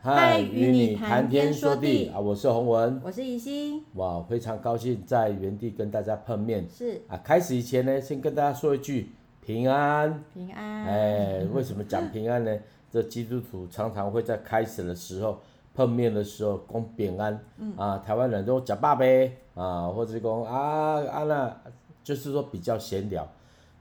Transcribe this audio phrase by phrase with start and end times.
[0.00, 2.20] 嗨，与你谈天说地啊！
[2.20, 3.84] 我是洪文，我是怡心。
[3.94, 6.64] 哇，非常高兴在原地跟大家碰面。
[6.70, 9.10] 是啊，开始以前呢，先跟大家说一句
[9.44, 10.22] 平安。
[10.32, 10.84] 平安。
[10.84, 12.56] 哎，为什么讲平安呢？
[12.92, 15.40] 这基督徒常常会在开始的时候
[15.74, 17.44] 碰面的时候讲平安。
[17.58, 17.74] 嗯。
[17.76, 21.56] 啊，台湾人都讲爸呗啊，或者讲啊啊那，
[22.04, 23.28] 就是说比较闲聊。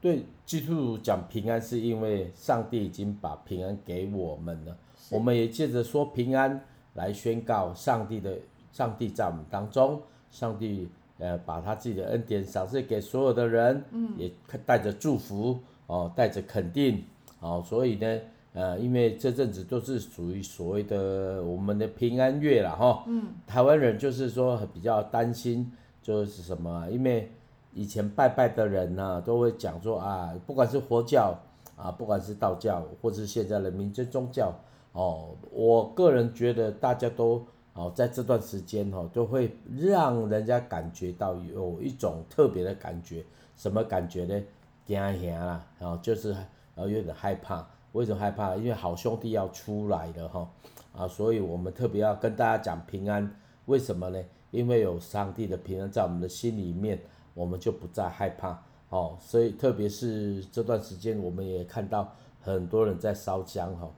[0.01, 4.75] 对基督徒讲平安，是因为上帝已经把平安给我们了。
[5.09, 6.59] 我们也借着说平安
[6.93, 8.37] 来宣告上帝的，
[8.71, 10.87] 上帝在我们当中，上帝
[11.17, 14.31] 呃把他自己的恩典赏赐给所有的人，嗯，也
[14.65, 17.03] 带着祝福哦，带着肯定
[17.39, 18.19] 哦，所以呢，
[18.53, 27.31] 呃，因为这阵子都是属于所谓的我们的平安月了哈，嗯，台湾人就是说比较担心就是什么，因为
[27.73, 31.37] 以前拜拜的人呢、啊、都会讲说啊，不管是佛教
[31.75, 34.51] 啊，不管是道教，或是现在的民间宗教。
[34.97, 43.23] 哦，我个人觉得大家都哦，在这段时间哦，都会让人家感觉到有一种特别的感觉，
[43.55, 44.43] 什么感觉呢？
[44.87, 46.35] 惊吓啦，然后就是
[46.73, 47.63] 呃有点害怕。
[47.91, 48.55] 为什么害怕？
[48.55, 50.49] 因为好兄弟要出来了哈，
[50.95, 53.31] 啊，所以我们特别要跟大家讲平安。
[53.67, 54.19] 为什么呢？
[54.49, 56.99] 因为有上帝的平安在我们的心里面，
[57.35, 58.59] 我们就不再害怕。
[58.89, 62.11] 哦，所以特别是这段时间，我们也看到
[62.41, 63.85] 很多人在烧香哈。
[63.85, 63.91] 哦，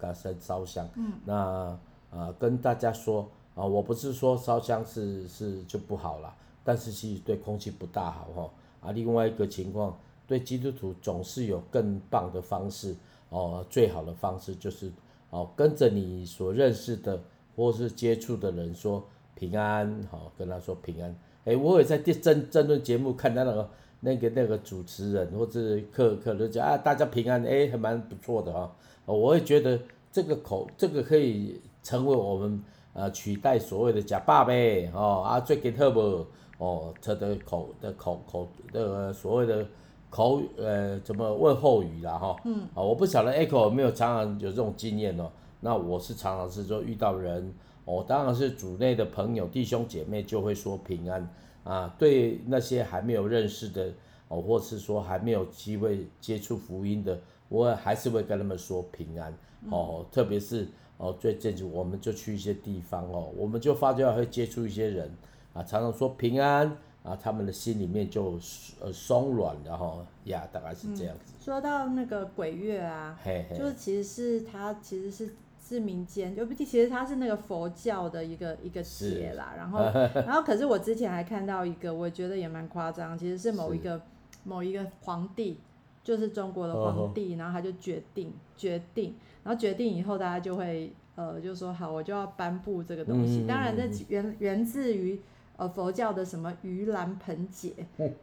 [0.00, 0.88] 给他烧香。
[0.96, 1.12] 嗯。
[1.24, 1.78] 那啊、
[2.10, 3.22] 呃，跟大家说
[3.54, 8.50] 啊、呃，我不是说烧香是是就不好了，但是其实对空气不大好哈。
[8.80, 12.96] 啊，另外一个情况，对基督徒总是有更棒的方式
[13.28, 14.88] 哦、呃，最好的方式就是
[15.30, 17.20] 哦、呃，跟着你所认识的
[17.54, 19.04] 或是接触的人说
[19.34, 21.14] 平安，好、呃，跟他说平安。
[21.44, 28.70] 哎，我也在电争争论节目看到那个那个那个主持人或者客客人讲啊，大家平安，哎，还蛮不错的哦。
[29.04, 29.78] 我也觉得
[30.10, 36.26] 这个口，这个可以成为我们呃取代所谓的假爸呗哦啊最给特不
[36.58, 39.66] 哦他的口的口口那个所谓的
[40.08, 45.30] 口呃怎么问候语啦哈嗯啊我不晓得 Echo 有没有常常有这种经验哦，
[45.60, 47.52] 那我是常常是说遇到人
[47.84, 51.28] 哦当然是组内的朋友弟兄姐妹就会说平安
[51.64, 53.92] 啊对那些还没有认识的
[54.28, 57.18] 哦或是说还没有机会接触福音的。
[57.48, 59.34] 我还是会跟他们说平安
[59.70, 65.10] 哦，特别是哦，最近我们就去一些地方哦，我们就发觉会接触一些人
[65.52, 66.68] 啊，常常说平安
[67.02, 68.38] 啊，他们的心里面就
[68.80, 71.32] 呃松软，然后呀，大概是这样子。
[71.36, 75.34] 嗯、说到那个鬼月啊，嘿嘿就是其实是他其实是
[75.76, 79.80] 是民间，就其实它是那个佛教的一个一个节啦， 然后
[80.14, 84.00] 然后可是我之前还看到一个，我觉得也蛮夸张，其实是某一个
[84.44, 85.58] 某一个皇帝。
[86.02, 89.14] 就是中国的皇帝，然后他就决定决定，
[89.44, 93.44] 然后决定以后，大家就会呃，就说好，我就要颁布这个东西。
[93.46, 95.20] 当然，这源源自于
[95.58, 97.74] 呃佛教的什么盂兰盆节，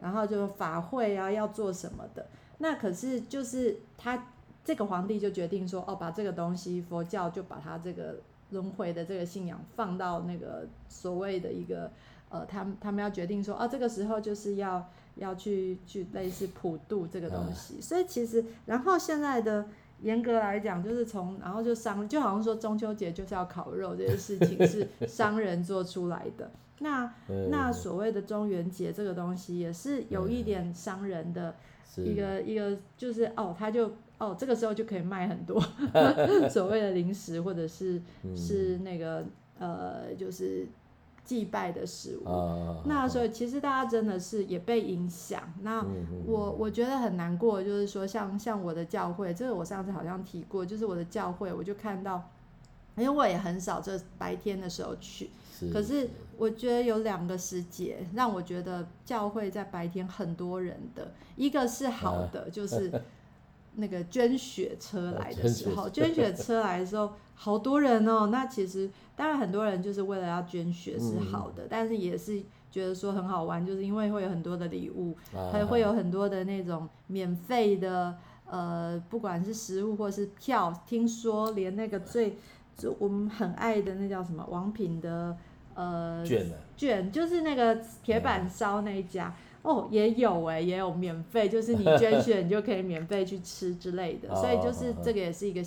[0.02, 2.26] 然后就法会啊，要做什么的。
[2.58, 4.34] 那可是就是他
[4.68, 8.18] 这个皇帝就决定说，哦，把这个东西佛教就把他这个
[8.50, 11.90] 轮回的这个信仰放到那个所谓的一个
[12.28, 14.86] 呃，他们他们要决定说，哦，这个时候就是要。
[15.18, 19.66] 要去去类似普渡这个东西，嗯、所以其实，然后现在的
[20.04, 26.52] 严格来讲，就是从然后就商，就好像说中秋节就是要烤肉这件事情是商人做出来的。
[26.82, 31.56] 那、 嗯、那所谓的中元节这个东西也是有一点商人的
[31.96, 35.62] 一个、嗯、一个，就是哦，他就哦这个时候就可以卖很多
[36.50, 39.26] 所谓的零食或者是、嗯、是那个
[39.60, 40.68] 呃就是。
[41.28, 45.44] 祭拜的食物，啊、那所以其实大家真的是也被影响。
[45.62, 45.86] 那
[46.26, 52.30] 我我觉得很难过，就是说像像我的教会，这个我上次好像提过，就是我的教会，我就看到，
[52.96, 62.90] 因为我也很少这白天的时候去，是可是我觉得有两个时节让我觉得教会在白天很多人的，一个是好的，啊、就是。
[63.80, 68.28] 那个捐血车来的时候， 捐血车来的时候，好多人哦。
[68.32, 72.42] 那其实当然很多人就是为了要捐血是好的，但是也是
[72.72, 75.16] 觉得说很好玩，就是因为会有很多的礼物，
[75.52, 78.16] 还会有很多的那种免费的
[78.46, 80.74] 呃，不管是食物或是票。
[80.86, 82.38] 听说连那个最
[82.76, 85.38] 就我们很爱的那叫什么王品的
[85.76, 89.34] 呃卷卷，就是那个铁板烧那一家。
[89.68, 95.62] 哦，也有哎，也有免费，就是你 捐血，你就可以免费去吃之类的，所以就是这个也是一个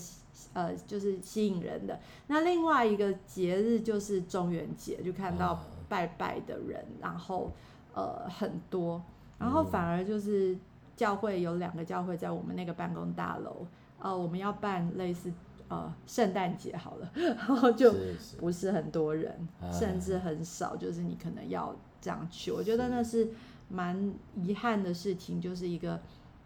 [0.54, 2.00] 呃，就是吸引人的。
[2.28, 7.52] 那另外一个节日就是中元节，就看到拜拜的人，然后
[7.92, 9.02] 呃很多，
[9.38, 10.56] 然后反而就是
[10.96, 13.66] 教会有两个教会在我们那个办公大楼，
[13.98, 15.30] 呃，我们要办类似
[15.68, 17.94] 呃圣诞节好了， 然后就
[18.38, 22.50] 不是很多人，甚至很少，就是你可能要这样去。
[22.50, 23.28] 我觉得那是
[23.70, 26.00] 蛮遗憾的事情，就是一个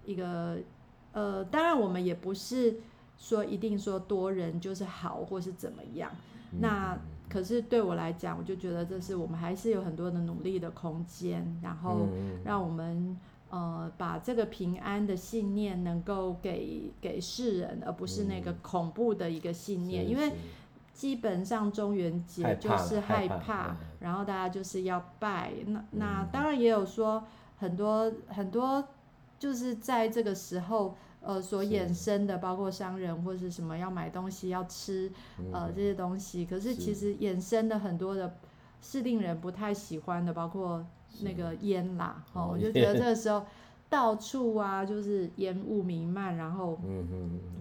[0.04, 0.58] 一个
[1.12, 2.76] 呃，当然我们也不是
[3.18, 6.10] 说一定说多人就是好或是怎么样，
[6.60, 6.96] 那。
[7.26, 12.06] 可是对我来讲，我就觉得这是我们还是有很多的努力的空间，然后
[12.44, 13.18] 让我们
[13.48, 20.08] 呃把这个平安的信念能够给给世人，而不是那个恐怖的一个信念。
[20.08, 20.32] 因为
[20.94, 25.52] 基本上中元节就是害怕，然后大家就是要拜。
[25.66, 27.22] 那那当然也有说
[27.58, 28.82] 很多很多，
[29.38, 30.96] 就是在这个时候。
[31.26, 35.10] 呃，所衍生的包括商人或是什么要买东西要吃，
[35.54, 38.36] 呃，这些东西，可是其实衍生的很多的
[38.82, 40.84] 是令人不太喜欢的，包括
[41.22, 43.42] 那个烟啦，哦，我就觉得这个时候
[43.88, 46.78] 到处啊就是烟雾弥漫，然后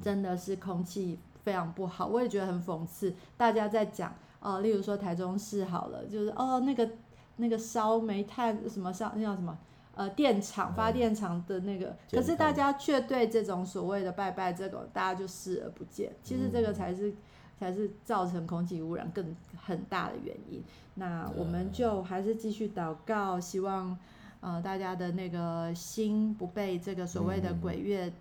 [0.02, 3.14] 真的是空气非常不好，我也觉得很讽刺。
[3.38, 6.90] 大家在讲，呃，例如说台中市好了，就是哦那个
[7.38, 9.58] 那个烧煤炭什么烧那叫什么？
[9.96, 16.12] 呃，电厂发电厂的那个，嗯、可是大家却对这种所谓的拜拜这个，大家就视而不见。
[16.24, 17.18] 其实这个才是、嗯、
[17.60, 20.64] 才是造成空气污染更很大的原因。
[20.96, 23.96] 那我们就还是继续祷告，希望
[24.40, 28.12] 呃大家的那个心不被这个所谓的鬼月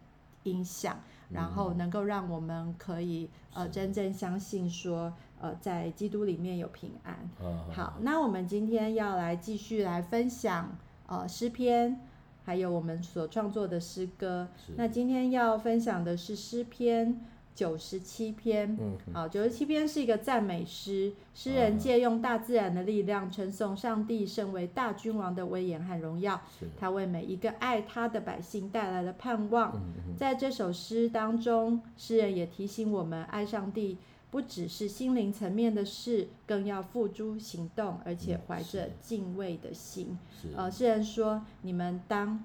[0.43, 1.01] 影响，嗯、
[1.32, 7.19] 然后能够让我们可以呃真正相信说呃在基督里面有平安。
[7.43, 10.76] 嗯、好，那我们今天要来继续来分享。
[11.05, 12.00] 呃，诗篇，
[12.43, 14.49] 还有我们所创作的诗歌。
[14.76, 17.20] 那今天要分享的是诗篇
[17.54, 18.78] 九十七篇。
[19.12, 26.40] 好，九十七篇是一个赞美诗，诗人借用大自然的力量，称颂上帝身为大君王的威严和荣耀。
[26.78, 29.72] 他为每一个爱他的百姓带来了盼望。
[29.75, 33.99] 嗯，在这首诗当中，诗人也提醒我们，爱上帝。
[34.31, 40.19] 不只是心灵层面的事，更要付诸行动，而且怀着敬畏的心。
[40.56, 42.43] 呃，诗人说：“你们当，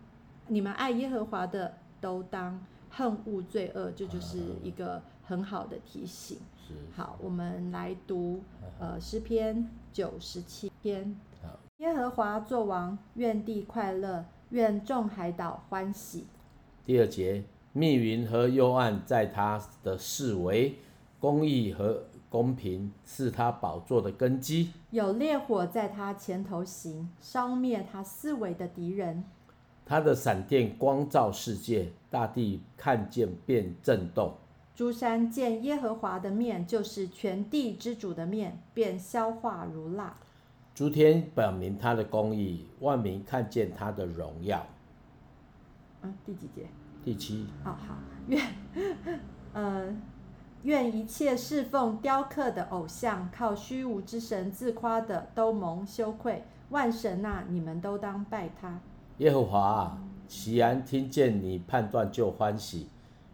[0.48, 2.60] 你们爱耶和华的，都当
[2.98, 6.40] 恨恶罪恶。”这就是一个很好的提醒。
[6.96, 8.42] 好，我们来读
[8.80, 11.16] 呃诗篇九十七篇。
[11.78, 16.26] 耶和华作王，愿地快乐，愿众海岛欢喜。
[16.84, 20.80] 第二节，密云和幽暗在他的四围。
[21.20, 29.24] 公义和公平是他宝座的根基，有烈火在他前头行，烧灭他四围的敌人。
[29.88, 34.34] 他的闪电光照世界，大地看见便震动。
[34.76, 40.14] 诸山见耶和华的面，就是全地之主的面，便消化如蜡。
[40.76, 44.68] 诸天表明他的公义，万民看见他的荣耀。
[46.02, 46.68] 嗯，第几节？
[47.06, 47.48] 第七。
[47.64, 47.96] 哦好，
[48.28, 48.46] 愿，
[49.54, 49.96] 呃。
[50.64, 56.44] 愿一切侍奉雕刻的偶像、靠虚无之神自夸的，都蒙羞愧。
[56.70, 58.82] 万神呐、啊，你们都当拜他。
[59.18, 59.98] 耶和华啊，
[60.28, 62.88] 锡安听见你判断就欢喜，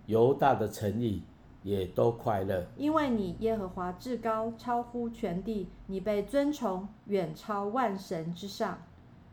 [0.06, 1.24] 犹大的诚意
[1.62, 2.66] 也都快乐。
[2.78, 8.78] 因为你耶和华至高，超乎全地，你被尊崇，远超万神之上。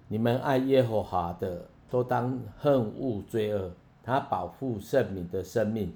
[0.08, 3.70] 你们爱耶和华的，都当恨恶罪恶，
[4.02, 5.94] 他保护圣民的生命。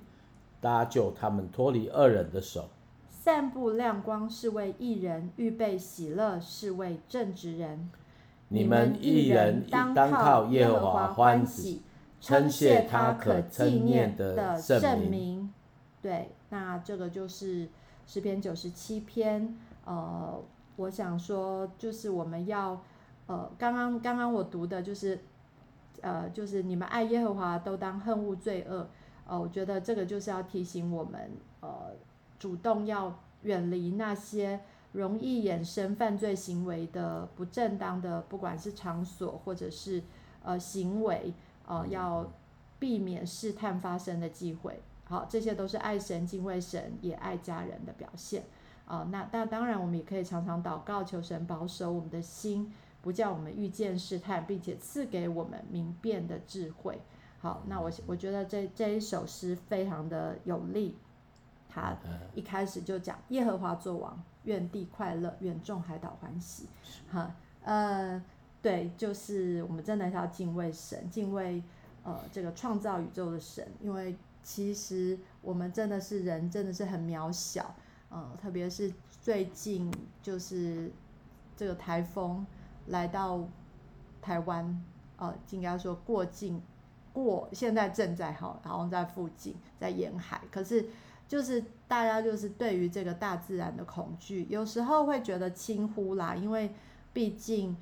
[0.60, 2.70] 搭救他们脱离恶人的手，
[3.10, 7.90] 散布亮光是为义人，预备喜乐是为正直人。
[8.54, 11.82] 你们一人当靠耶和华欢喜，
[12.20, 15.52] 称谢他可纪念的圣名。
[16.00, 17.68] 对，那这个就是
[18.06, 19.56] 诗篇九十七篇。
[19.84, 20.40] 呃，
[20.76, 22.80] 我想说，就是我们要，
[23.26, 25.18] 呃，刚刚刚刚我读的就是，
[26.00, 28.88] 呃，就是你们爱耶和华都当恨恶罪恶。
[29.26, 31.90] 呃，我觉得这个就是要提醒我们，呃，
[32.38, 34.60] 主动要远离那些
[34.94, 40.02] 容易衍生犯罪行为的不正当的，不管是场所或者是
[40.42, 41.34] 呃行为，
[41.66, 42.32] 呃，要
[42.78, 44.80] 避免试探发生的机会。
[45.04, 48.44] 好，这些都是爱神、敬畏神也爱家人的表现。
[48.86, 57.00] 啊、那那当然，我们也可以常常祷告，求神保守我们的心，不叫我们遇见试探，并且赐给我们明辨的智慧。
[57.40, 60.96] 好，那我我觉得这这一首诗非常的有力，
[61.74, 61.96] 他
[62.34, 66.68] 一开始就讲耶和华作王，愿地快乐，愿众海岛欢喜。
[67.10, 68.22] 哈，呃，
[68.62, 71.62] 对，就是我们真的是要敬畏神，敬畏
[72.04, 77.74] 呃这个创造宇宙的神，因为其实我们真的是人，真的是很渺小，
[78.08, 80.92] 呃，特别是最近就是
[81.56, 82.46] 这个台风
[82.86, 83.42] 来到
[84.22, 84.84] 台湾，
[85.16, 86.62] 呃，应该说过境。
[87.12, 90.40] 过现在正在好，然后在附近，在沿海。
[90.50, 90.84] 可是
[91.28, 96.72] 就是大家就是对于这个大自然的恐惧，有时候会觉得轻忽啦，因为
[97.12, 97.76] 毕竟。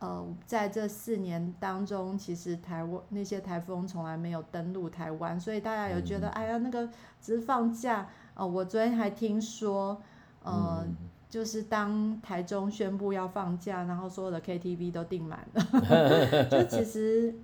[0.00, 6.86] 呃，在这四年当中，其实台湾那些台风从来没有登陆台湾，所以大家有觉得，嗯、哎呀，那个
[7.22, 8.06] 只是放假。
[8.34, 9.98] 呃，我昨天还听说，
[10.42, 10.94] 呃，嗯、
[11.30, 16.48] 就是当台中宣布要放假，然后所有的 KTV 都订满了。
[16.50, 17.34] 就其实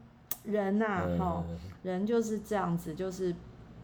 [0.42, 3.34] 人呐、啊，哈、嗯，人就是这样子，就是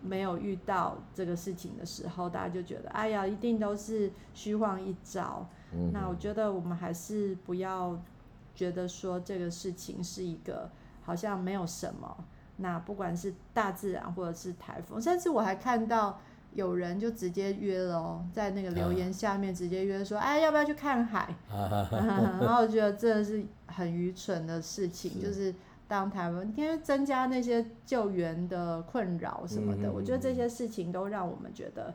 [0.07, 5.47] 没有遇到这个事情的时候，大家就觉得，哎呀，一定都是虚晃一招。
[5.73, 7.99] 嗯、那我觉得我们还是不要。
[8.57, 10.71] 觉得说这个事情是一个
[11.03, 12.25] 好像没有什么，
[12.57, 16.19] 那不管是大自然或者是台风，甚至我还看到
[16.55, 21.35] 有人就直接约了哦，在那个留言下面直接约说，哎，要不要去看海？
[21.53, 25.55] 然后我觉得这是很愚蠢的事情，就是
[25.89, 31.95] 当台湾因为增加那些救援的困扰什么的，我觉得这些事情都让我们觉得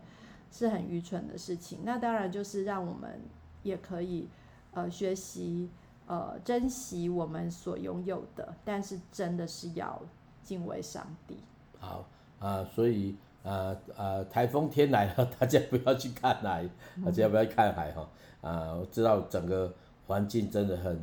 [0.52, 1.80] 是很愚蠢的事情。
[1.84, 3.20] 那当然就是让我们
[3.64, 4.28] 也可以
[4.74, 5.70] 呃学习。
[6.08, 10.02] 呃，珍惜我们所拥有的，但是真的是要
[10.44, 11.38] 敬畏上帝。
[11.80, 12.00] 好
[12.38, 16.68] 啊、呃，所以呃呃，台风天来了， 大家不要去看海，
[17.06, 18.02] 大家不要看海哈。
[18.42, 19.74] 啊、呃，我知道整个
[20.06, 21.00] 环境真的很，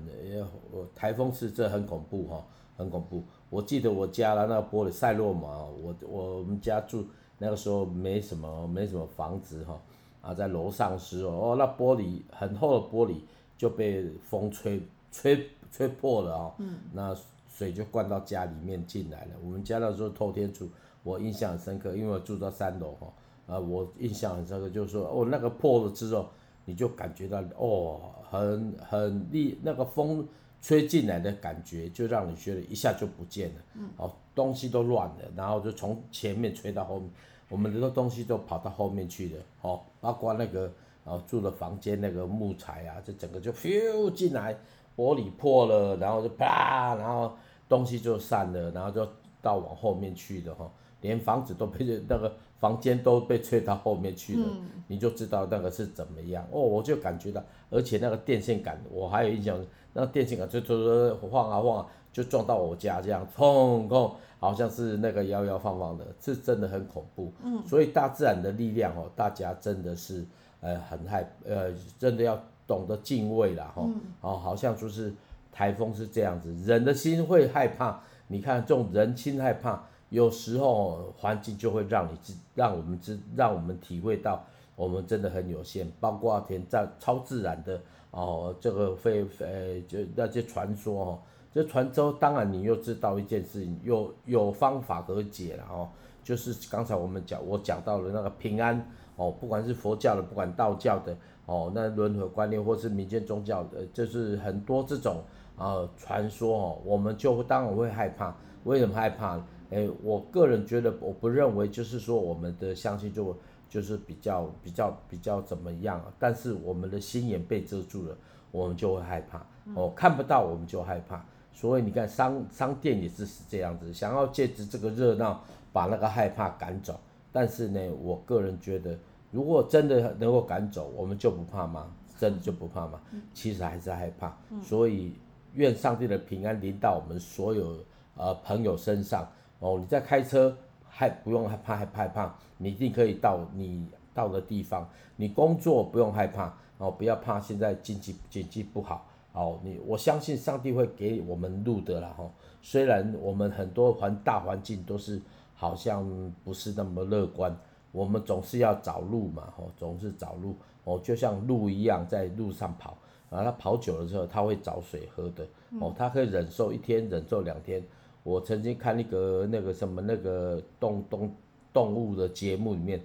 [0.70, 2.44] 我台风是这很恐怖哈，
[2.78, 3.22] 很恐怖。
[3.50, 7.04] 我记得我家了那个玻璃赛洛玛，我我们家住
[7.36, 9.78] 那个时候没什么没什么房子哈，
[10.22, 13.16] 啊，在楼上时哦，那玻璃很厚的玻璃
[13.58, 14.80] 就被风吹。
[15.10, 17.16] 吹吹破了哦，嗯、那
[17.48, 19.30] 水就灌到家里面进来了。
[19.42, 20.68] 我们家那时候透天厝，
[21.02, 23.06] 我印象很深刻，因为我住到三楼哈，
[23.46, 26.28] 啊，我印象很深刻，就是说哦，那个破了之后，
[26.66, 27.98] 你就感觉到哦，
[28.30, 30.28] 很很厉，那个风
[30.60, 37.10] 吹进来的感觉，就让你觉得一下就不见了，嗯，哦，东西都乱了，然后就从前面吹到后面，
[37.48, 40.72] 我们的东西都跑到后面去了，哦，包括那个
[41.04, 44.56] 哦住的房间那个木材啊，这整个就飘进来。
[44.98, 47.32] 玻璃破了，然后就啪，然后
[47.68, 49.08] 东西就散了，然后就
[49.40, 50.68] 到往后面去的哈，
[51.02, 56.44] 连房子都被那个房间都被吹到后面去了，嗯、你就知道那个是怎么样。
[56.50, 59.64] 哦，我就感觉到，而且那个电线杆，我还有印象，
[59.98, 60.74] 那个电线杆就突
[61.20, 67.32] 突晃啊晃啊，就撞到我家这样，砰砰，好像是那个摇摇晃晃的，是真的很恐怖。
[67.42, 70.24] 嗯，所以大自然的力量哦，大家真的是
[70.60, 72.40] 呃很害呃，真的要。
[72.68, 73.82] 懂得敬畏啦哈，
[74.20, 75.10] 哦，好像就是
[75.50, 77.98] 台风是这样子，人的心会害怕。
[78.26, 84.44] 你看这种人心害怕，有时候环境就会让你知，让我们知，让我们体会到
[84.78, 85.86] 我们真的很有限。
[86.00, 87.78] 包括天在超自然的
[88.12, 91.18] 哦，这个非呃就那些传说哦，
[91.52, 95.88] 这传说当然你又知道一件事情，有有方法可解了哦，
[96.24, 98.82] 就是刚才我们讲我讲到了那个平安
[99.16, 101.14] 哦，不管是佛教的，不管道教的。
[101.46, 105.22] 哦，那轮回观念或是民间宗教的，就是很多这种
[105.56, 108.36] 呃传说哦，我们就当然会害怕。
[108.64, 109.40] 为什么害怕？
[109.70, 113.34] 诶，我个人觉得，我不认为就是说我们的相信就
[113.68, 118.16] 就是比较比较比较怎么样，但是我们的心眼被遮住了，
[118.50, 119.44] 我们就会害怕。
[119.74, 121.24] 哦，看不到我们就害怕。
[121.52, 126.98] 所以你看商商店也是是这样子，想要借着这个热闹把那个害怕赶走。
[127.30, 128.98] 但是呢，我个人觉得。
[129.30, 131.92] 如果真的能够赶走，我们就不怕吗？
[132.16, 132.98] 真的就不怕吗？
[133.34, 134.34] 其实还是害怕。
[134.62, 135.12] 所以
[135.52, 137.76] 愿上帝的平安临到我们所有
[138.16, 139.76] 呃朋友身上哦。
[139.78, 140.56] 你在开车
[140.98, 144.88] 害不用害怕害怕害怕，你一定可以到你到的地方。
[145.14, 149.60] 你工作不用害怕哦，不要怕现在经济经济不好哦。
[149.62, 152.28] 你我相信上帝会给我们路的啦哈。
[152.62, 155.22] 虽然我们很多环大环境都是
[155.54, 156.04] 好像
[156.42, 157.56] 不是那么乐观。
[157.92, 162.98] 我们总是要找路嘛，吼，总是找路，哦，就像鹿一样在路上跑，
[163.30, 165.46] 然后它跑久了之后，它会找水喝的，
[165.80, 167.80] 哦，它可以忍受一天，忍受两天。
[168.22, 171.34] 我曾经看一个那个什么那个动动
[171.72, 173.00] 动物的节目里面，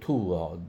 [0.00, 0.60] 兔哦，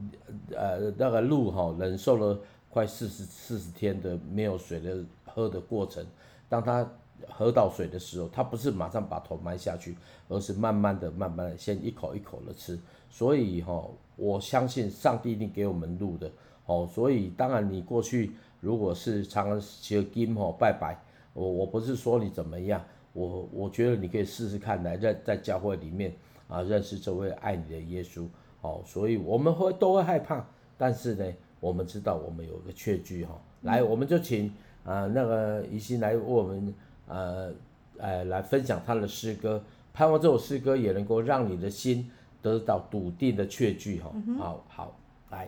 [0.55, 6.05] 呃，那个鹿哈，忍受了快四十四十天的没有水的喝的过程，
[6.47, 6.89] 当它
[7.29, 9.95] 喝到水的时候，它不是马上把头埋下去，
[10.27, 12.79] 而是慢慢的、慢慢的，先一口一口的吃。
[13.09, 16.31] 所以哈，我相信上帝一定给我们路的。
[16.65, 18.31] 哦，所以当然你过去
[18.61, 20.97] 如果是常常学金吼拜拜，
[21.33, 22.81] 我我不是说你怎么样，
[23.13, 26.13] 我我觉得你可以试试看来在在教会里面
[26.47, 28.27] 啊认识这位爱你的耶稣。
[28.61, 30.45] 哦，所以我们会都会害怕，
[30.77, 31.25] 但是呢，
[31.59, 33.39] 我们知道我们有个确据哈。
[33.61, 34.53] 来，我们就请
[34.83, 36.73] 啊那个怡心来为我们
[37.07, 37.53] 呃
[37.97, 39.63] 呃来分享他的诗歌，
[39.93, 42.09] 盼望这首诗歌也能够让你的心。
[42.43, 44.11] 得到笃定的确据哈。
[44.13, 44.97] 嗯、好好
[45.29, 45.47] 来。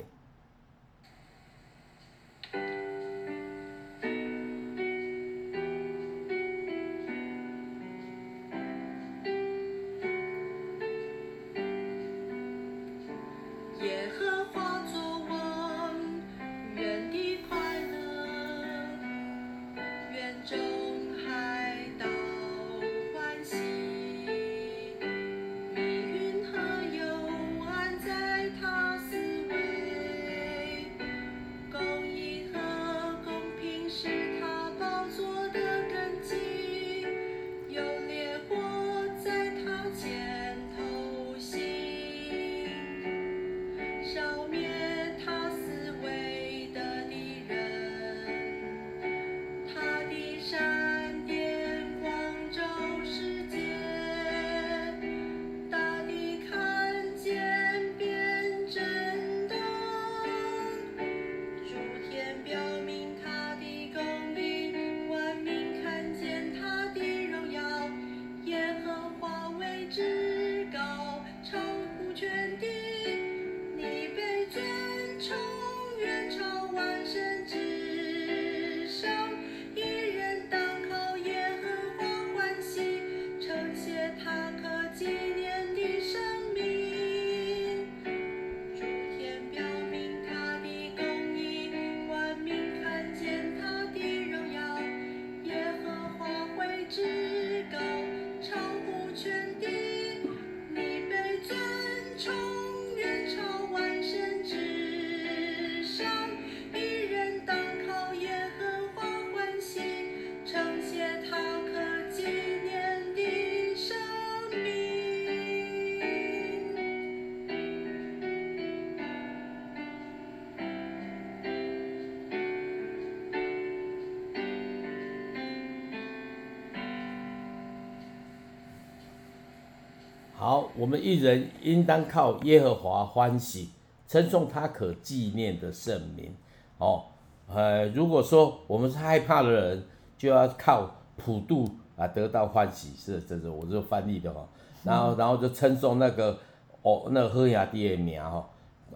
[130.75, 133.69] 我们一人应当靠耶和华欢喜，
[134.07, 136.33] 称颂他可纪念的圣名。
[136.79, 137.05] 哦，
[137.47, 139.83] 呃，如果说我们是害怕的人，
[140.17, 144.47] 就要靠普渡啊得到欢喜，是这是我这翻译的哈。
[144.83, 146.37] 然后，然后就称颂那个
[146.81, 148.49] 哦，那个何亚帝的名哈。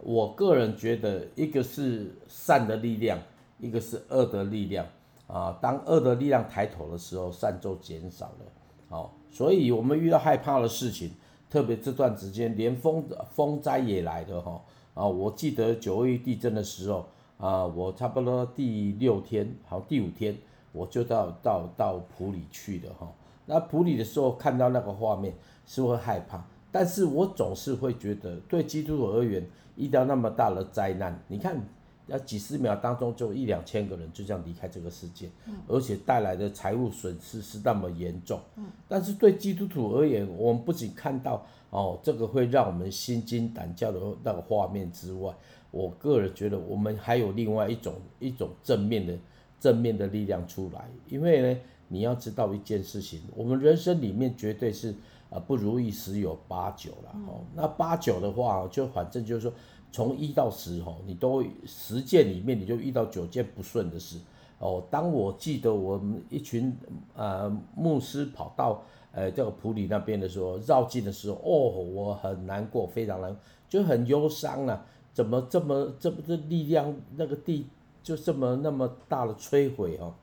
[0.04, 3.20] 我个人觉得，一个是善的力量，
[3.60, 4.86] 一个是恶的力量
[5.28, 5.58] 啊。
[5.62, 8.46] 当恶的力量抬头的时候，善就减少了。
[8.90, 11.12] 好，所以我们遇到害怕的事情。
[11.50, 14.62] 特别这段时间，连风风灾也来的哈
[14.94, 15.06] 啊！
[15.06, 17.06] 我记得九二一地震的时候
[17.38, 20.38] 啊，我差不多第六天，好第五天，
[20.72, 23.08] 我就到到到埔里去的哈。
[23.46, 25.34] 那埔里的时候看到那个画面
[25.66, 31.60] 是会害怕，但是我总是会觉得，对基督徒而言，遇到那么大的灾难，你看。
[32.08, 35.30] 要几十秒当中就一两千个人就这样离开这个世界，
[35.68, 38.40] 而且带来的财务损失是那么严重。
[38.88, 45.34] 但是对基督徒而言，我们不仅看到哦这个会让我们心惊胆叫的那个画面之外，
[45.70, 49.14] 我个人觉得我们还有另外一种一种正面的
[49.60, 50.86] 正面的力量出来。
[51.10, 54.96] 因为呢，你要知道一件事情，我们人生里面绝对是
[55.30, 57.42] 啊不如意十有八九了哦。
[57.54, 59.52] 那八九的话，就反正就是说。
[59.92, 64.20] 从一到十吼，你都十件里面你就遇到九件不顺的事
[64.60, 64.84] 哦。
[64.92, 66.76] 当我记得我们一群
[67.16, 73.36] 呃牧师跑到呃这个普里那边的时候，绕境的时候，哦，我很难过，非常难，
[73.68, 74.86] 就很忧伤了。
[75.14, 77.66] 怎么这么这么的力量，那个地
[78.04, 80.14] 就这么那么大的摧毁哦？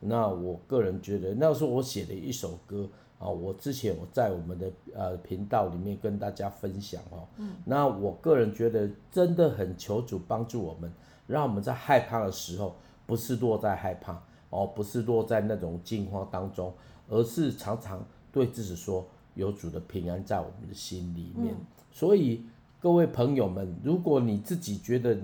[0.00, 2.88] 那我个人觉得，那时候我写的一首歌。
[3.22, 10.92] 啊，我之前我在我们的呃频道里面跟大家分享哦，嗯，那我个人觉得真的很求主帮助我们，
[11.28, 12.74] 让我们在害怕的时候，
[13.06, 16.74] 不是落在害怕哦，不是落在那种惊慌当中，
[17.08, 21.54] 而是常常对自己说，有主的平安在我们的心里面。
[21.54, 22.44] 嗯，所以
[22.80, 25.16] 各位朋友们，如果你自己觉得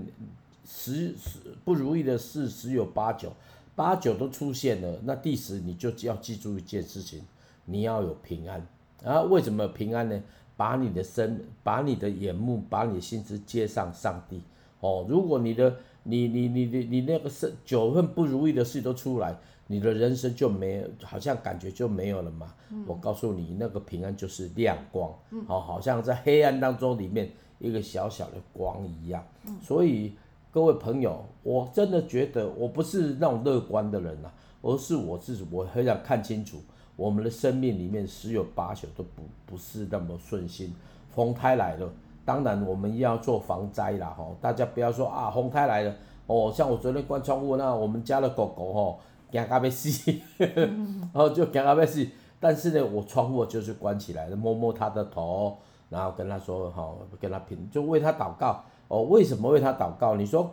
[0.65, 3.33] 十十不如意的事十有八九，
[3.75, 7.25] 八九都出现了，那第十你就要记住一件事情。
[7.71, 8.67] 你要有平安
[9.05, 9.21] 啊？
[9.23, 10.21] 为什么平安呢？
[10.57, 14.43] 把你的身，把你的眼目，把你的心思接上上帝
[14.81, 15.07] 哦。
[15.09, 19.37] 如果你的你你你你你那个是九份不如意的事都出来，
[19.69, 22.53] 你的人生就没有，好像感觉就没有了嘛。
[22.71, 29.23] 嗯、我告诉你，那个平安就是亮光，嗯、哦，好像在黑暗当中里面一个小小的光一样。
[29.47, 30.15] 嗯、所以
[30.51, 36.59] 各位朋友，我真的觉得我不是那种乐观的人呐、啊，而是我自己，我很想看清楚。
[36.99, 40.75] 我们的生命里面十有八九都不不是那么顺心，
[41.15, 41.89] 风胎来了，
[42.25, 45.95] 当然我们要做防灾啦，吼，大家不要说啊，风胎来了，
[46.27, 48.99] 哦，像我昨天关窗户，那我们家的狗狗吼，
[49.31, 52.05] 惊到要死，然 后就惊到要死，
[52.41, 55.57] 但是呢，我窗户就是关起来的，摸摸它的头，
[55.89, 60.17] 然后跟他说，吼，跟他平，就为他祷告，哦，为什么为他祷告？
[60.17, 60.51] 你说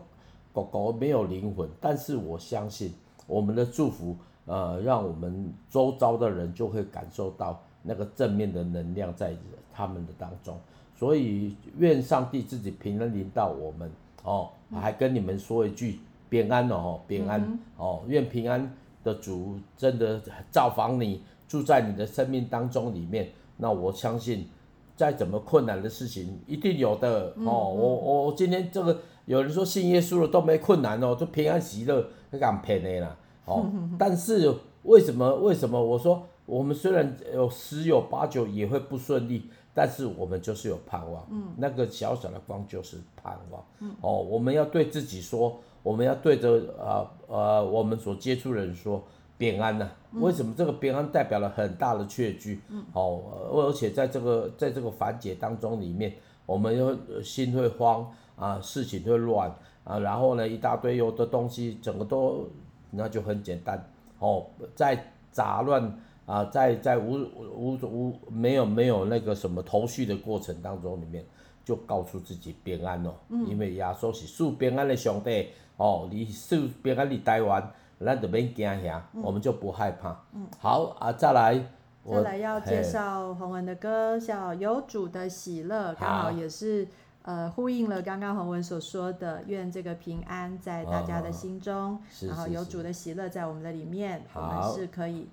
[0.53, 2.93] 狗狗没有灵魂，但是我相信
[3.25, 9.35] 我们的祝福，呃，让我们周遭的人就会感受到那个正面的能量在
[9.73, 10.57] 他们的当中。
[10.97, 13.91] 所以愿上帝自己平安临到我们
[14.23, 23.29] 哦，还跟你们说一句平安哦，平安哦，愿平安的主真的造访你，住在你的生命当中里面。
[23.57, 24.47] 那我相信，
[24.95, 27.69] 再怎么困难的事情一定有的哦。
[27.69, 33.71] 我我今天这个有人说信耶稣了都没困难哦，就平安喜乐，那敢骗你啦哦。
[33.97, 34.53] 但是
[34.83, 39.49] 为什么为什么我说我们虽然有十有八九也会不顺利？
[39.77, 49.03] 但是我们就是有盼望，嗯，那个小小的光就是盼望，嗯，哦，我们要对自己说，我们要对着呃呃我们所接触的人说
[49.37, 49.91] 平安呐、啊。
[50.21, 52.61] 为什么这个平安代表了很大的确据？
[52.69, 56.13] 嗯，哦，而且在这个在这个繁解当中里面，
[56.45, 59.53] 我们又心会慌啊，事情会乱
[59.83, 62.47] 啊，然后呢一大堆有的东西整个都
[62.95, 63.83] 那就很简单，
[64.19, 64.97] 哦，在
[65.31, 65.95] 杂乱。
[66.25, 67.19] 啊，在在无
[67.55, 71.23] 无无没有没有那个什么头绪的过程当中里面，
[71.63, 77.71] 就告诉自己平安哦，嗯、因为耶稣是赐平安的上帝哦，你赐平安的台湾，
[78.03, 80.19] 咱就免惊吓，嗯、我们就不害怕。
[80.33, 81.63] 嗯、好啊，再来，
[82.03, 86.31] 再来要介绍洪文的歌，叫《有主的喜乐》，刚好。
[86.31, 86.87] 也是
[87.25, 95.27] 呃呼应了刚刚洪文所说的，愿这个平安在大家的心中，哦、然后有主的喜乐在我们的里面，是是是我们是可以。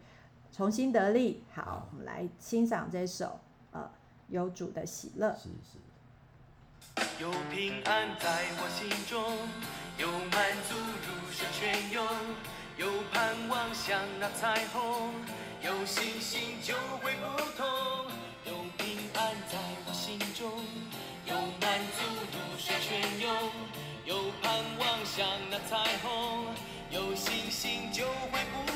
[0.50, 3.90] 重新得力，好，好，我们来欣赏这首呃
[4.28, 5.32] 有主的喜乐。
[5.34, 5.78] 是是。
[7.18, 9.22] 有平安在我心中，
[9.96, 10.74] 有满足
[11.06, 12.06] 如水泉涌，
[12.76, 15.14] 有盼望像那彩虹，
[15.62, 18.21] 有信心就会不同。
[25.72, 26.44] 彩虹，
[26.90, 28.71] 有信心就会不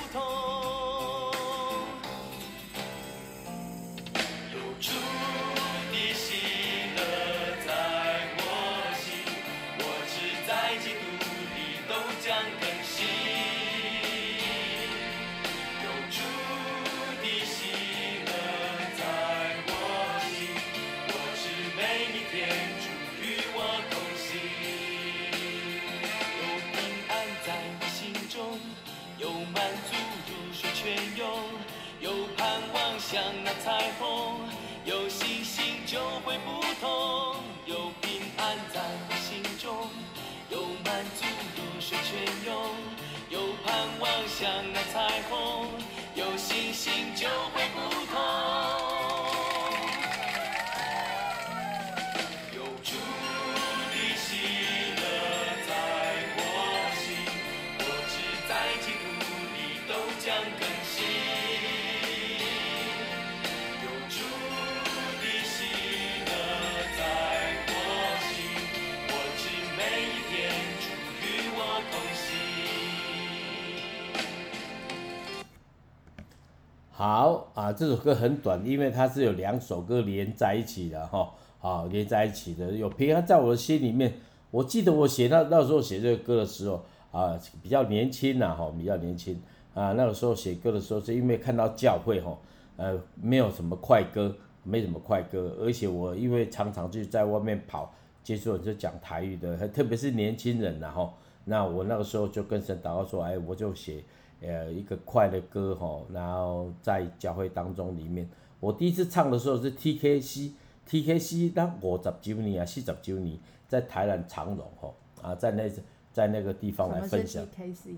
[76.99, 81.31] 好啊，这首歌很短，因为它是有两首歌连在一起的哈，
[81.61, 82.73] 啊，连在一起的。
[82.73, 84.15] 有平安在我的心里面。
[84.51, 86.83] 我记得我写那那时候写这个歌的时候
[87.13, 89.39] 啊，比较年轻呐哈，比较年轻
[89.75, 89.93] 啊。
[89.93, 92.35] 那个时候写歌的时候，是因为看到教会哈，
[92.79, 97.93] 呃，没有什么快歌，没什么快歌，而且我因为常常就在外面跑，
[98.25, 101.13] 接触人就讲台语的，特别是年轻人呐哈。
[101.45, 104.03] 那我那个时候就跟神祷告说，哎，我就写。
[104.43, 108.29] 呃，一个快的歌吼，然后在教会当中里面，
[108.61, 115.71] 我第一次唱的时候是 TKC，TKC 那五十周年啊，四十周年，在台南长荣吼啊，在那
[116.13, 117.43] 在那个地方来分享。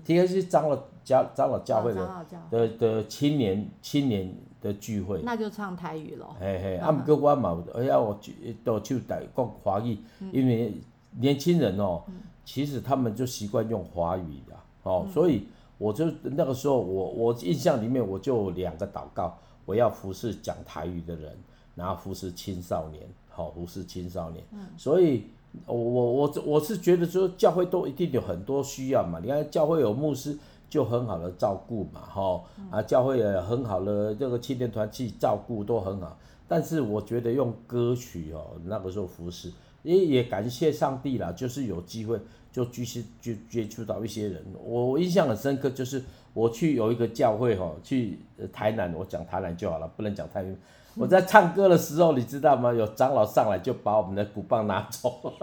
[0.05, 5.21] TKC 长老教长老教会的、哦、的的青年青年的聚会。
[5.23, 6.33] 那就唱台语咯。
[6.39, 8.17] 嘿嘿，啊，不过我嘛，哎呀，我
[8.63, 9.19] 都就讲
[9.61, 9.97] 华语，
[10.31, 10.73] 因为
[11.19, 12.13] 年轻人哦，嗯、
[12.45, 15.45] 其实他们就习惯用华语的哦，嗯、所以。
[15.79, 21.35] 我就那个时候，我我印象里面我就有两个祷告，我要服侍讲台语的人，
[21.73, 24.43] 然后服侍青少年，好服侍青少年。
[24.51, 24.59] 嗯。
[24.77, 25.23] 所以，
[25.65, 29.19] 我我我我是觉得说，教会都一定有很多需要嘛。
[29.19, 30.37] 你看，教会有牧师
[30.69, 36.15] 就很好的照顾嘛，哈啊，教会也很好的这个青年团去照顾都很好。
[36.47, 39.51] 但是我觉得用歌曲哦，那个时候服侍，
[39.83, 42.19] 也也感谢上帝啦，就是有机会
[42.51, 44.43] 就继续就接触到一些人。
[44.63, 48.19] 我印象很深刻，就是我去有一个教会哈，去
[48.51, 50.55] 台南，我讲台南就好了，不能讲太远。
[50.95, 52.73] 我在唱歌的时候，你知道吗？
[52.73, 55.33] 有长老上来就把我们的鼓棒拿走，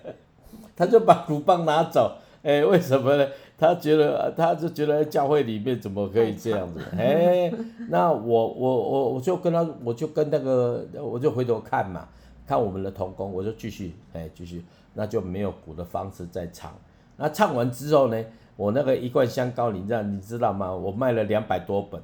[0.74, 2.16] 他就把鼓棒拿走。
[2.42, 3.26] 哎，为什么呢？
[3.56, 6.80] 他觉得，他就觉得教会里面怎么可以这样子？
[6.96, 7.50] 哎，
[7.88, 12.06] 那我我我我就跟他，我就跟那个，我就回头看嘛，
[12.46, 16.72] 看我们的童工，我就继续，哎，继续，那就没有鼓的方式在唱。
[17.16, 18.24] 那唱完之后呢，
[18.56, 20.74] 我那个一罐香膏，你知道你知道吗？
[20.74, 22.02] 我卖了两百多本，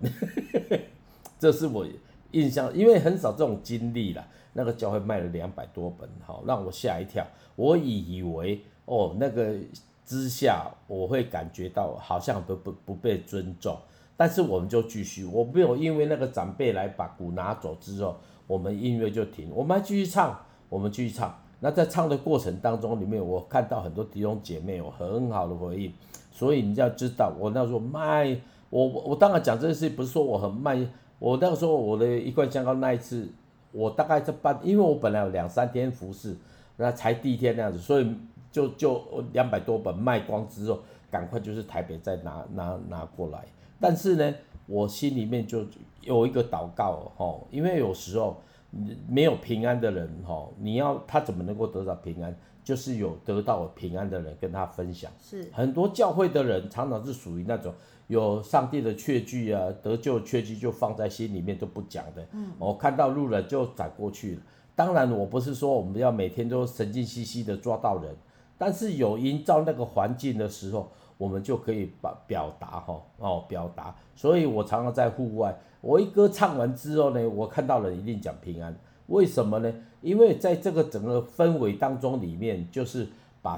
[1.38, 1.86] 这是我
[2.32, 4.26] 印象，因为很少这种经历了。
[4.52, 7.26] 那个教会卖了两百多本，好，让我吓一跳。
[7.56, 9.56] 我以为哦，那个。
[10.02, 13.78] 之下，我会感觉到好像不不不被尊重，
[14.16, 18.16] 但是我们就继续，我没有因为那个长辈来把鼓拿走之后，
[18.50, 20.36] 我们音乐就停，我们还继续唱，
[20.68, 21.32] 我们继续唱。
[21.60, 25.92] 那在唱的过程当中里面，我看到很多弟兄姐妹有很好的回应，
[26.32, 28.36] 所以你要知道，我那时候卖，
[28.68, 30.84] 我我当然讲这件事不是说我很卖，
[31.20, 33.28] 我那个时候我的一罐香膏那一次，
[33.70, 36.36] 我大概这半，因为我本来有两三天服侍，
[36.76, 38.12] 那才第一天那样子，所以。
[38.52, 39.00] 就就
[39.32, 43.44] 两百多本卖光之后，赶快就是台北再拿拿拿过来。
[43.78, 44.34] 但是呢，
[44.66, 45.64] 我心里面就
[46.02, 48.40] 有一个祷告哦，因为有时候
[49.08, 52.34] 没有平安的人哦，你要他怎么能够得到平安？
[52.62, 55.10] 就是有得到平安的人跟他分享。
[55.20, 57.72] 是很多教会的人常常是属于那种
[58.06, 62.24] 有上帝的确据啊，得救的确据就放在心里面都不讲的。
[62.32, 64.42] 嗯，我看到路人就转过去了。
[64.76, 68.14] 当然，我不是说我们要每天都神经兮兮的抓到人。
[68.56, 73.94] 但是有营造那个环境的时候，我们就可以把表达哈哦表达。
[74.16, 78.74] 所以我常常在户外，我一歌唱完之后呢，我看到人一定讲平安。
[79.08, 79.70] 为什么呢？
[80.00, 83.06] 因为在这个整个氛围当中里面，就是
[83.42, 83.52] 把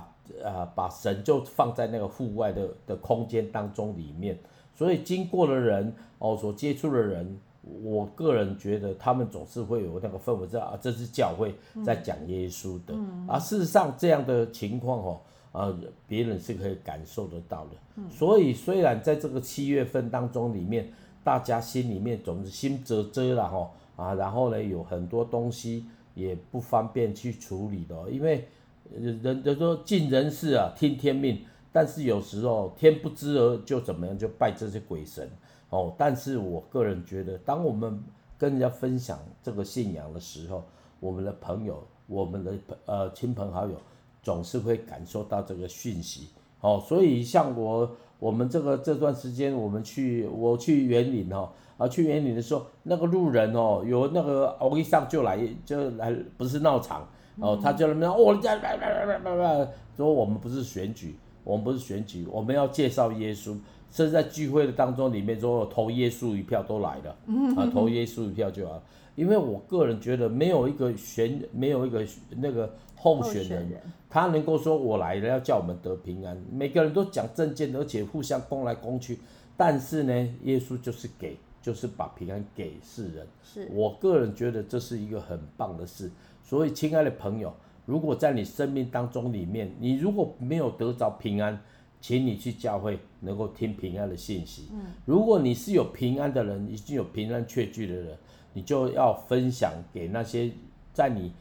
[0.45, 4.37] 啊把神就放在那个户外的的空间当中里面，
[4.75, 7.39] 所以经过的人哦所接触的人。
[7.85, 15.21] 我个人觉得他们总是会有那个氛围，知道啊，这是教会在讲耶稣的，嗯、而事实上这样的情况哦，
[15.53, 15.77] 呃，
[16.09, 17.71] 别人是可以感受得到的。
[17.97, 28.49] 嗯、所以虽然在这个七月份当中里面，大家心里面总是心啧啧了哈啊，然后呢有很多东西也不方便去处理的，因为
[28.91, 35.31] 人都说尽人事啊，听天命，但是有时候天不知而就怎么样，就拜这些鬼神。
[35.71, 37.99] 哦，但是我个人觉得，当我们
[38.37, 40.63] 跟人家分享这个信仰的时候，
[41.01, 43.75] 我们的朋友、我们的朋呃亲朋好友，
[44.23, 46.29] 总是会感受到这个讯息。
[46.61, 57.07] 哦，所以像我我们这个这段时间，我们去我去园林哦啊，去园林的时候，那个路人哦，有那个我一上就来就来，不是闹场
[57.41, 63.57] 哦，他就那边哦，说我们不是选举，我们不是选举，我们要介绍耶稣。
[63.91, 67.15] 甚至在聚会的当中，里面说投耶稣一票都来了，
[67.55, 68.83] 啊，投耶稣一票就好。
[69.17, 72.03] 因为我个人觉得，没有一个选，没有一个
[72.39, 73.69] 那个候选人，
[74.09, 76.41] 他能够说我来了要叫我们得平安。
[76.53, 79.19] 每个人都讲政见，而且互相攻来攻去。
[79.57, 80.13] 但是呢，
[80.45, 83.27] 耶稣就是给，就是把平安给世人。
[83.43, 86.11] 是我个人觉得这是一个很棒的事。
[86.45, 87.53] 所以，亲爱的朋友，
[87.85, 91.61] 如果在你生命当中里面，你如果没有得着平安，
[92.01, 94.69] 请你去教会，能够听平安的信息。
[95.05, 98.17] 如果你是有平安的人，已经有平安确据的人，
[98.53, 100.51] 你就要分享给那些
[100.93, 101.33] 在你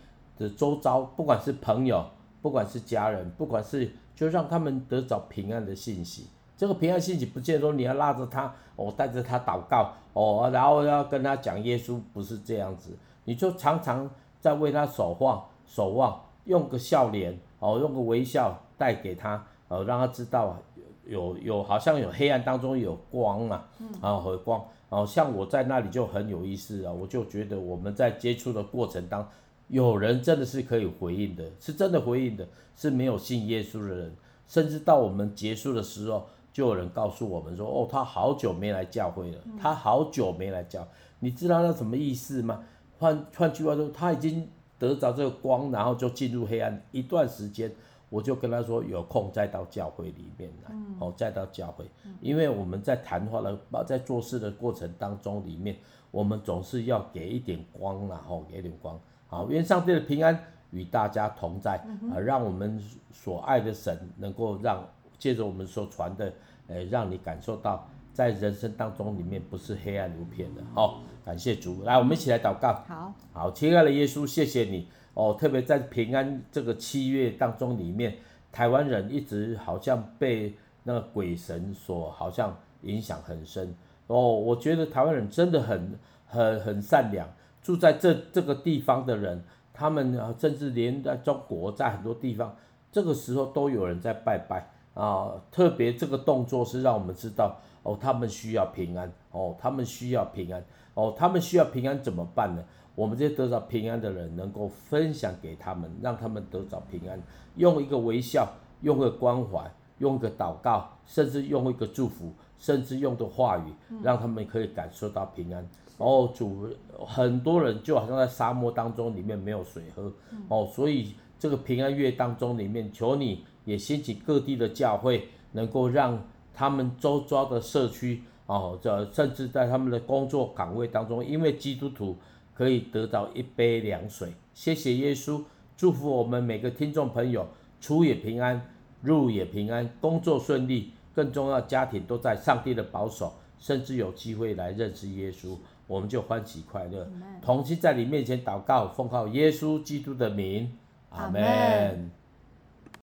[0.41, 2.05] 的周遭，不管是朋友，
[2.41, 6.27] 不管是家人，不管是，就让他们得着平安的信息。
[6.57, 12.97] 这个平安信息不见得说你要拉着他，哦，带着他祷告，哦，然后要跟他讲耶稣，不是这样子。
[13.23, 19.43] 你就常常在为他守望，守望，用个笑脸，哦，用个微笑带给他。
[19.67, 20.57] 呃，让他知道
[21.05, 23.63] 有有好像有黑暗当中有光嘛，
[24.01, 29.31] 啊，和光，哦，像我在那里就很有意思啊，我就觉得我们在接触的过程当中，
[29.71, 34.13] 有人真的是可以回应的，是真的回应的，是没有信耶稣的人，
[34.45, 40.85] 甚至到我们结束的时候，就有人告诉我们说，哦，他好久没来教会了，他好久没来教，
[41.21, 42.65] 你知道那什么意思吗？
[42.99, 47.71] 换换句话说，他已经得着这个光，然后就进入黑暗一段时间。
[48.09, 55.77] 我就跟他说，有空再到教会里面来，嗯、哦，再到教会，嗯、因为我们在谈话的、在做事的过程当中里面，
[56.11, 58.99] 我们总是要给一点光，然后给一点光，
[59.31, 60.37] 好，愿上帝的平安
[60.71, 61.81] 与大家同在，
[62.13, 62.77] 啊，让我们
[63.13, 64.85] 所爱的神能够让
[65.17, 66.33] 借着我们所传的，
[66.67, 70.61] 呃，让你感受到在人生当中里面不是黑暗如片的。
[70.75, 72.83] 好、哦，感谢主，来，我们一起来祷告。
[72.85, 78.17] 好，好，亲爱的耶稣，谢谢你哦，特别在平安这个七月当中里面，
[78.51, 83.73] 台湾人一直好像被那个鬼神所好像影响很深
[84.07, 84.35] 哦。
[84.35, 87.25] 我觉得台湾人真的很很很善良，
[87.61, 89.43] 住在这这个地方的人，
[89.73, 92.55] 他们甚至连在中国，在很多地方，
[92.91, 95.31] 这个时候都有人在拜拜啊。
[95.51, 97.59] 特别这个动作是让我们知道。
[97.83, 99.11] 哦，他们需要平安。
[99.31, 100.63] 哦，他们需要平安。
[100.93, 102.63] 哦，他们需要平安怎么办呢？
[102.93, 107.19] 我们这些得到平安的人，能够分享给他们，让他们得到平安。
[107.55, 108.47] 用一个微笑，
[108.81, 115.67] 用个关怀，用个祷告，甚至用一个祝福，甚至用的话语，让他们可以感受到平安。
[115.97, 116.69] 然后，主，
[117.05, 120.13] 很多人就好像在沙漠当中，里面没有水喝。
[120.47, 126.23] 哦，所以这个平安月当中里面，求你也兴起各地的教会，能够让。
[126.53, 132.17] 他们周遭的社区，哦，这甚至在他们的工作岗位当中，因为基督徒
[132.53, 134.33] 可以得到一杯凉水。
[134.53, 135.41] 谢谢耶稣，
[135.77, 137.47] 祝福我们每个听众朋友，
[137.79, 138.69] 出也平安，
[139.01, 147.07] 入也平安，工作顺利，更重要，家庭都在上帝的保守，甚至有机会来认识耶稣，我们就欢喜快乐，
[147.41, 150.77] 同心在你面前祷告，奉靠耶稣基督的名，
[151.09, 152.11] 阿门。